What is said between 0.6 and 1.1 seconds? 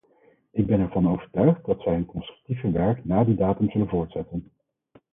ben ervan